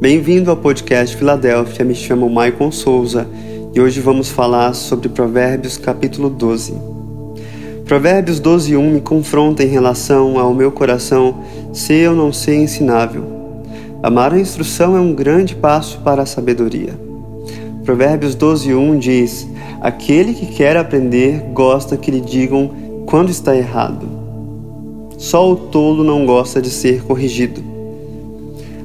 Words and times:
Bem-vindo 0.00 0.50
ao 0.50 0.56
podcast 0.56 1.14
Filadélfia, 1.14 1.84
me 1.84 1.94
chamo 1.94 2.30
Maicon 2.30 2.72
Souza 2.72 3.28
e 3.74 3.80
hoje 3.82 4.00
vamos 4.00 4.30
falar 4.30 4.72
sobre 4.72 5.10
Provérbios 5.10 5.76
capítulo 5.76 6.30
12. 6.30 6.72
Provérbios 7.84 8.40
12 8.40 8.78
1 8.78 8.92
me 8.94 9.02
confronta 9.02 9.62
em 9.62 9.66
relação 9.66 10.38
ao 10.38 10.54
meu 10.54 10.72
coração 10.72 11.44
se 11.74 11.92
eu 11.92 12.14
não 12.14 12.32
ser 12.32 12.54
ensinável. 12.54 13.24
Amar 14.02 14.32
a 14.32 14.40
instrução 14.40 14.96
é 14.96 15.00
um 15.00 15.12
grande 15.12 15.54
passo 15.54 15.98
para 15.98 16.22
a 16.22 16.26
sabedoria. 16.26 16.98
Provérbios 17.84 18.34
12 18.34 18.72
1 18.72 18.98
diz: 18.98 19.46
Aquele 19.82 20.32
que 20.32 20.46
quer 20.46 20.78
aprender 20.78 21.42
gosta 21.52 21.98
que 21.98 22.10
lhe 22.10 22.22
digam 22.22 22.70
quando 23.04 23.28
está 23.28 23.54
errado. 23.54 24.08
Só 25.18 25.52
o 25.52 25.56
tolo 25.56 26.02
não 26.02 26.24
gosta 26.24 26.62
de 26.62 26.70
ser 26.70 27.02
corrigido. 27.02 27.69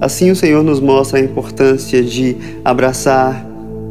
Assim, 0.00 0.30
o 0.30 0.36
Senhor 0.36 0.62
nos 0.62 0.80
mostra 0.80 1.18
a 1.18 1.22
importância 1.22 2.02
de 2.02 2.36
abraçar 2.64 3.46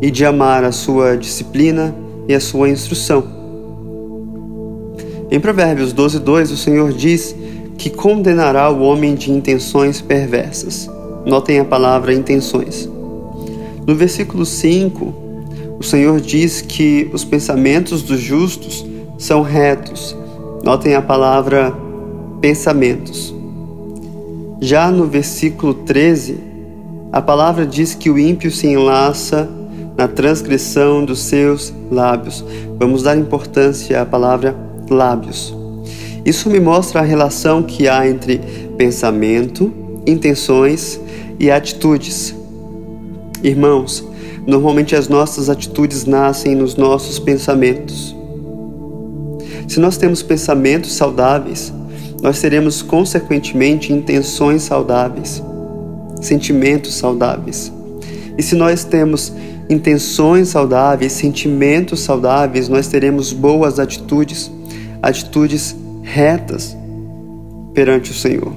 e 0.00 0.10
de 0.10 0.24
amar 0.24 0.64
a 0.64 0.72
sua 0.72 1.16
disciplina 1.16 1.94
e 2.26 2.34
a 2.34 2.40
sua 2.40 2.68
instrução. 2.68 3.24
Em 5.30 5.38
Provérbios 5.38 5.92
12, 5.92 6.18
2, 6.18 6.50
o 6.50 6.56
Senhor 6.56 6.92
diz 6.92 7.34
que 7.78 7.88
condenará 7.88 8.68
o 8.68 8.82
homem 8.82 9.14
de 9.14 9.30
intenções 9.30 10.00
perversas. 10.00 10.90
Notem 11.24 11.60
a 11.60 11.64
palavra 11.64 12.12
intenções. 12.12 12.90
No 13.86 13.94
versículo 13.94 14.44
5, 14.44 15.14
o 15.78 15.82
Senhor 15.82 16.20
diz 16.20 16.60
que 16.60 17.08
os 17.12 17.24
pensamentos 17.24 18.02
dos 18.02 18.20
justos 18.20 18.84
são 19.18 19.42
retos. 19.42 20.16
Notem 20.64 20.94
a 20.94 21.02
palavra 21.02 21.74
pensamentos. 22.40 23.34
Já 24.64 24.92
no 24.92 25.08
versículo 25.08 25.74
13, 25.74 26.38
a 27.10 27.20
palavra 27.20 27.66
diz 27.66 27.96
que 27.96 28.08
o 28.08 28.16
ímpio 28.16 28.48
se 28.48 28.68
enlaça 28.68 29.50
na 29.98 30.06
transgressão 30.06 31.04
dos 31.04 31.18
seus 31.18 31.74
lábios. 31.90 32.44
Vamos 32.78 33.02
dar 33.02 33.16
importância 33.16 34.00
à 34.00 34.06
palavra 34.06 34.56
lábios. 34.88 35.52
Isso 36.24 36.48
me 36.48 36.60
mostra 36.60 37.00
a 37.00 37.02
relação 37.02 37.60
que 37.60 37.88
há 37.88 38.08
entre 38.08 38.38
pensamento, 38.78 39.72
intenções 40.06 41.00
e 41.40 41.50
atitudes. 41.50 42.32
Irmãos, 43.42 44.04
normalmente 44.46 44.94
as 44.94 45.08
nossas 45.08 45.50
atitudes 45.50 46.04
nascem 46.04 46.54
nos 46.54 46.76
nossos 46.76 47.18
pensamentos. 47.18 48.14
Se 49.66 49.80
nós 49.80 49.96
temos 49.96 50.22
pensamentos 50.22 50.92
saudáveis, 50.92 51.72
nós 52.22 52.40
teremos 52.40 52.82
consequentemente 52.82 53.92
intenções 53.92 54.62
saudáveis, 54.62 55.42
sentimentos 56.20 56.94
saudáveis. 56.94 57.72
E 58.38 58.42
se 58.42 58.54
nós 58.54 58.84
temos 58.84 59.32
intenções 59.68 60.50
saudáveis, 60.50 61.12
sentimentos 61.12 62.00
saudáveis, 62.00 62.68
nós 62.68 62.86
teremos 62.86 63.32
boas 63.32 63.80
atitudes, 63.80 64.50
atitudes 65.02 65.74
retas 66.02 66.76
perante 67.74 68.12
o 68.12 68.14
Senhor. 68.14 68.52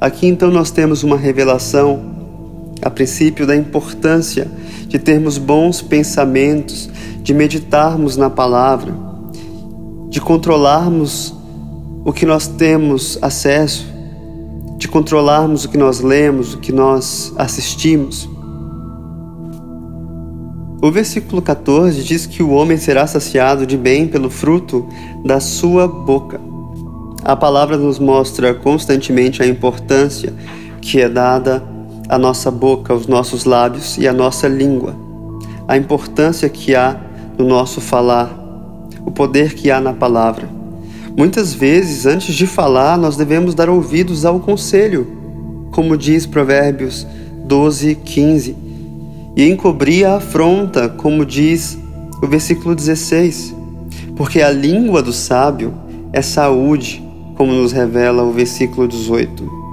Aqui 0.00 0.26
então 0.26 0.50
nós 0.50 0.70
temos 0.70 1.02
uma 1.02 1.18
revelação, 1.18 2.14
a 2.80 2.88
princípio, 2.88 3.46
da 3.46 3.54
importância 3.54 4.50
de 4.88 4.98
termos 4.98 5.36
bons 5.36 5.82
pensamentos, 5.82 6.88
de 7.22 7.34
meditarmos 7.34 8.16
na 8.16 8.30
palavra, 8.30 8.94
de 10.08 10.20
controlarmos 10.20 11.43
o 12.04 12.12
que 12.12 12.26
nós 12.26 12.46
temos 12.46 13.18
acesso, 13.22 13.86
de 14.76 14.86
controlarmos 14.86 15.64
o 15.64 15.68
que 15.70 15.78
nós 15.78 16.00
lemos, 16.00 16.54
o 16.54 16.58
que 16.58 16.70
nós 16.70 17.32
assistimos. 17.36 18.28
O 20.82 20.90
versículo 20.90 21.40
14 21.40 22.02
diz 22.02 22.26
que 22.26 22.42
o 22.42 22.50
homem 22.50 22.76
será 22.76 23.06
saciado 23.06 23.66
de 23.66 23.74
bem 23.74 24.06
pelo 24.06 24.28
fruto 24.28 24.86
da 25.24 25.40
sua 25.40 25.88
boca. 25.88 26.38
A 27.24 27.34
palavra 27.34 27.78
nos 27.78 27.98
mostra 27.98 28.52
constantemente 28.52 29.42
a 29.42 29.46
importância 29.46 30.34
que 30.82 31.00
é 31.00 31.08
dada 31.08 31.64
à 32.06 32.18
nossa 32.18 32.50
boca, 32.50 32.92
aos 32.92 33.06
nossos 33.06 33.46
lábios 33.46 33.96
e 33.96 34.06
à 34.06 34.12
nossa 34.12 34.46
língua, 34.46 34.94
a 35.66 35.74
importância 35.78 36.50
que 36.50 36.74
há 36.74 37.00
no 37.38 37.46
nosso 37.46 37.80
falar, 37.80 38.38
o 39.06 39.10
poder 39.10 39.54
que 39.54 39.70
há 39.70 39.80
na 39.80 39.94
palavra. 39.94 40.53
Muitas 41.16 41.54
vezes, 41.54 42.06
antes 42.06 42.34
de 42.34 42.46
falar, 42.46 42.98
nós 42.98 43.16
devemos 43.16 43.54
dar 43.54 43.68
ouvidos 43.68 44.24
ao 44.24 44.40
conselho, 44.40 45.06
como 45.70 45.96
diz 45.96 46.26
Provérbios 46.26 47.06
12, 47.44 47.94
15 47.96 48.64
e 49.36 49.48
encobrir 49.48 50.06
a 50.06 50.16
afronta, 50.16 50.88
como 50.88 51.24
diz 51.24 51.76
o 52.22 52.26
versículo 52.26 52.74
16. 52.74 53.54
Porque 54.16 54.40
a 54.40 54.50
língua 54.50 55.02
do 55.02 55.12
sábio 55.12 55.74
é 56.12 56.22
saúde, 56.22 57.02
como 57.36 57.52
nos 57.52 57.72
revela 57.72 58.22
o 58.22 58.32
versículo 58.32 58.86
18. 58.86 59.64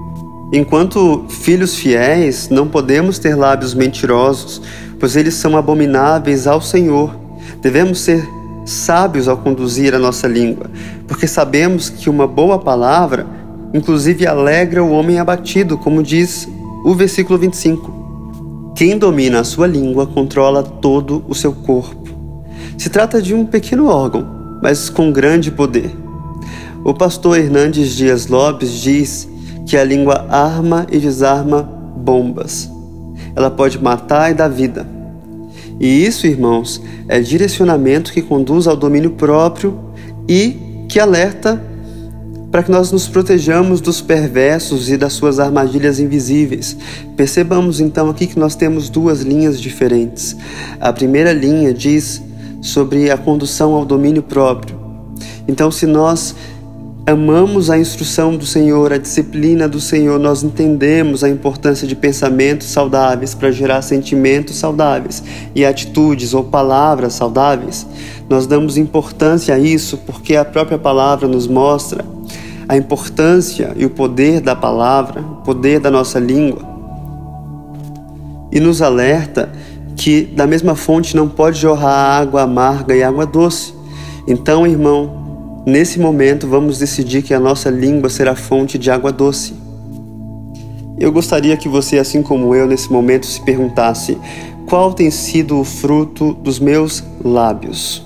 Enquanto 0.54 1.26
filhos 1.30 1.76
fiéis, 1.76 2.50
não 2.50 2.68
podemos 2.68 3.20
ter 3.20 3.36
lábios 3.36 3.74
mentirosos, 3.74 4.62
pois 5.00 5.16
eles 5.16 5.36
são 5.36 5.56
abomináveis 5.56 6.48
ao 6.48 6.60
Senhor. 6.60 7.16
Devemos 7.62 8.00
ser 8.00 8.28
sábios 8.72 9.28
ao 9.28 9.38
conduzir 9.38 9.94
a 9.94 10.00
nossa 10.00 10.28
língua, 10.28 10.70
porque 11.08 11.28
sabemos 11.28 11.90
que 11.90 12.10
uma 12.10 12.26
boa 12.26 12.60
palavra, 12.60 13.26
inclusive, 13.74 14.26
alegra 14.26 14.84
o 14.84 14.92
homem 14.92 15.20
abatido, 15.20 15.78
como 15.78 16.02
diz 16.02 16.48
o 16.84 16.94
versículo 16.94 17.38
25. 17.38 18.74
Quem 18.76 18.98
domina 18.98 19.42
a 19.42 19.44
sua 19.44 19.68
língua 19.68 20.08
controla 20.08 20.64
todo 20.64 21.24
o 21.28 21.36
seu 21.36 21.54
corpo. 21.54 22.10
Se 22.78 22.90
trata 22.90 23.22
de 23.22 23.36
um 23.36 23.46
pequeno 23.46 23.88
órgão, 23.88 24.26
mas 24.62 24.90
com 24.90 25.12
grande 25.12 25.52
poder. 25.52 25.92
O 26.84 26.94
pastor 26.94 27.38
Hernandes 27.38 27.96
Dias 27.96 28.28
Lopes 28.28 28.72
diz 28.72 29.30
que 29.68 29.78
a 29.78 29.84
língua 29.84 30.26
arma 30.30 30.88
e 30.92 30.98
desarma 30.98 31.62
bombas. 31.62 32.70
Ela 33.36 33.52
pode 33.52 33.82
matar 33.82 34.32
e 34.32 34.34
dar 34.34 34.48
vida. 34.48 35.01
E 35.82 36.06
isso, 36.06 36.28
irmãos, 36.28 36.80
é 37.08 37.20
direcionamento 37.20 38.14
que 38.14 38.22
conduz 38.22 38.68
ao 38.68 38.78
domínio 38.78 39.10
próprio 39.10 39.80
e 40.30 40.86
que 40.88 41.00
alerta 41.00 41.60
para 42.52 42.62
que 42.62 42.70
nós 42.70 42.92
nos 42.92 43.08
protejamos 43.08 43.82
dos 43.82 44.00
perversos 44.00 44.92
e 44.92 44.98
das 44.98 45.14
suas 45.14 45.40
armadilhas 45.40 46.00
invisíveis. 46.00 46.78
Percebamos 47.18 47.80
então 47.80 48.12
aqui 48.12 48.28
que 48.28 48.38
nós 48.38 48.54
temos 48.54 48.90
duas 48.90 49.22
linhas 49.22 49.60
diferentes. 49.60 50.38
A 50.80 50.94
primeira 50.94 51.34
linha 51.34 51.74
diz 51.74 52.22
sobre 52.62 53.10
a 53.10 53.18
condução 53.18 53.74
ao 53.74 53.84
domínio 53.84 54.22
próprio. 54.22 54.80
Então, 55.48 55.72
se 55.72 55.88
nós 55.88 56.36
amamos 57.06 57.70
a 57.70 57.78
instrução 57.78 58.36
do 58.36 58.46
Senhor, 58.46 58.94
a 58.94 58.98
disciplina 58.98 59.68
do 59.68 59.80
Senhor, 59.80 60.20
nós 60.20 60.44
entendemos 60.44 61.24
a 61.24 61.30
importância 61.30 61.88
de 61.88 61.96
pensamentos 61.96 62.68
saudáveis 62.68 63.34
para 63.34 63.52
gerar 63.52 63.82
sentimentos 63.82 64.58
saudáveis 64.58 65.24
e 65.56 65.66
atitudes 65.66 66.34
ou 66.34 66.44
palavras 66.44 67.14
saudáveis. 67.14 67.88
Nós 68.30 68.46
damos 68.46 68.78
importância 68.78 69.56
a 69.56 69.60
isso 69.60 69.98
porque 70.06 70.36
a 70.36 70.46
própria 70.46 70.78
palavra 70.78 71.28
nos 71.28 71.48
mostra 71.48 72.06
a 72.70 72.78
importância 72.78 73.74
e 73.76 73.86
o 73.86 73.90
poder 73.90 74.40
da 74.40 74.56
palavra, 74.56 75.22
o 75.22 75.36
poder 75.38 75.80
da 75.80 75.90
nossa 75.90 76.20
língua. 76.20 76.70
E 78.52 78.60
nos 78.60 78.82
alerta 78.82 79.52
que 79.96 80.22
da 80.24 80.46
mesma 80.46 80.76
fonte 80.76 81.16
não 81.16 81.28
pode 81.28 81.60
jorrar 81.60 82.22
água 82.22 82.44
amarga 82.44 82.96
e 82.96 83.04
água 83.04 83.26
doce. 83.26 83.74
Então, 84.28 84.66
irmão, 84.66 85.22
nesse 85.66 86.00
momento 86.00 86.48
vamos 86.48 86.78
decidir 86.78 87.22
que 87.22 87.34
a 87.34 87.40
nossa 87.40 87.70
língua 87.70 88.10
será 88.10 88.36
fonte 88.36 88.78
de 88.78 88.90
água 88.90 89.12
doce. 89.12 89.54
Eu 91.00 91.12
gostaria 91.12 91.58
que 91.58 91.68
você, 91.68 91.98
assim 91.98 92.22
como 92.22 92.54
eu, 92.54 92.68
nesse 92.68 92.92
momento 92.92 93.26
se 93.26 93.42
perguntasse: 93.42 94.18
qual 94.68 94.94
tem 94.94 95.10
sido 95.10 95.60
o 95.60 95.64
fruto 95.64 96.34
dos 96.34 96.60
meus 96.60 97.04
lábios? 97.24 98.06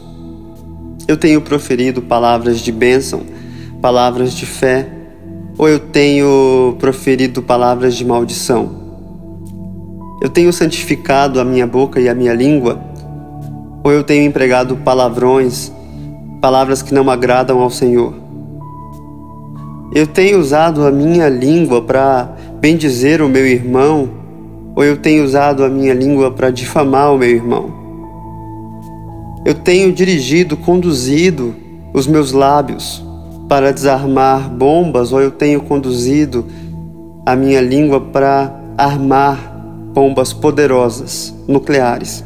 Eu 1.07 1.17
tenho 1.17 1.41
proferido 1.41 2.01
palavras 2.01 2.59
de 2.59 2.71
bênção 2.71 3.35
palavras 3.85 4.33
de 4.33 4.47
fé 4.47 4.87
ou 5.59 5.69
eu 5.69 5.77
tenho 5.79 6.75
proferido 6.79 7.43
palavras 7.43 7.95
de 7.95 8.03
maldição? 8.03 8.83
Eu 10.19 10.27
tenho 10.27 10.51
santificado 10.51 11.39
a 11.39 11.45
minha 11.45 11.67
boca 11.67 11.99
e 11.99 12.09
a 12.09 12.15
minha 12.15 12.33
língua 12.33 12.81
ou 13.83 13.91
eu 13.91 14.03
tenho 14.03 14.25
empregado 14.25 14.75
palavrões, 14.77 15.71
palavras 16.41 16.81
que 16.81 16.93
não 16.93 17.09
agradam 17.09 17.59
ao 17.59 17.69
Senhor? 17.69 18.13
Eu 19.93 20.07
tenho 20.07 20.39
usado 20.39 20.85
a 20.85 20.91
minha 20.91 21.29
língua 21.29 21.81
para 21.81 22.35
bendizer 22.59 23.21
o 23.21 23.29
meu 23.29 23.45
irmão 23.45 24.09
ou 24.75 24.83
eu 24.83 24.97
tenho 24.97 25.23
usado 25.23 25.63
a 25.63 25.69
minha 25.69 25.93
língua 25.93 26.31
para 26.31 26.51
difamar 26.51 27.13
o 27.13 27.17
meu 27.17 27.29
irmão? 27.29 27.73
Eu 29.45 29.53
tenho 29.53 29.93
dirigido, 29.93 30.57
conduzido 30.57 31.55
os 31.93 32.07
meus 32.07 32.31
lábios 32.31 33.03
para 33.47 33.71
desarmar 33.71 34.49
bombas 34.49 35.13
ou 35.13 35.21
eu 35.21 35.31
tenho 35.31 35.61
conduzido 35.61 36.45
a 37.25 37.35
minha 37.35 37.61
língua 37.61 38.01
para 38.01 38.53
armar 38.77 39.37
bombas 39.93 40.33
poderosas 40.33 41.33
nucleares. 41.47 42.23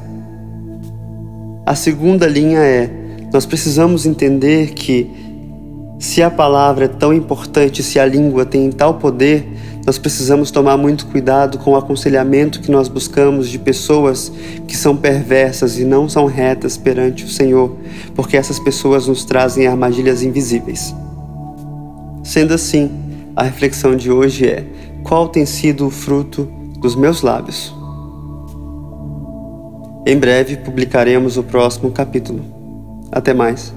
A 1.66 1.76
segunda 1.76 2.26
linha 2.26 2.60
é: 2.60 2.90
nós 3.32 3.46
precisamos 3.46 4.06
entender 4.06 4.72
que, 4.74 5.10
se 6.00 6.24
a 6.24 6.32
palavra 6.32 6.86
é 6.86 6.88
tão 6.88 7.14
importante, 7.14 7.84
se 7.84 8.00
a 8.00 8.06
língua 8.06 8.46
tem 8.46 8.72
tal 8.72 8.96
poder, 8.96 9.48
nós 9.86 9.98
precisamos 9.98 10.52
tomar 10.52 10.78
muito 10.78 11.08
cuidado 11.08 11.58
com 11.58 11.72
o 11.72 11.76
aconselhamento 11.76 12.62
que 12.62 12.72
nós 12.72 12.88
buscamos 12.88 13.50
de 13.50 13.58
pessoas 13.58 14.32
que 14.68 14.78
são 14.78 14.96
perversas 14.96 15.78
e 15.80 15.84
não 15.84 16.08
são 16.08 16.26
retas 16.26 16.78
perante 16.78 17.26
o 17.26 17.30
Senhor, 17.30 17.76
porque 18.16 18.38
essas 18.38 18.60
pessoas 18.60 19.08
nos 19.08 19.26
trazem 19.26 19.68
armadilhas 19.68 20.22
invisíveis. 20.22 20.94
Sendo 22.24 22.54
assim, 22.54 22.92
a 23.36 23.44
reflexão 23.44 23.96
de 23.96 24.12
hoje 24.12 24.48
é: 24.48 24.66
qual 25.04 25.28
tem 25.28 25.46
sido 25.46 25.88
o 25.88 25.90
fruto 25.90 26.48
dos 26.80 26.96
meus 26.96 27.22
lábios? 27.22 27.74
Em 30.06 30.18
breve 30.18 30.58
publicaremos 30.58 31.38
o 31.38 31.44
próximo 31.44 31.92
capítulo. 31.92 32.59
Até 33.12 33.34
mais. 33.34 33.74